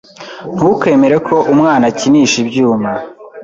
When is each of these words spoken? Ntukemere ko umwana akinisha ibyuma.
Ntukemere 0.55 1.15
ko 1.27 1.35
umwana 1.53 1.83
akinisha 1.91 2.35
ibyuma. 2.43 2.91